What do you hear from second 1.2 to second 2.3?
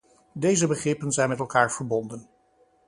met elkaar verbonden.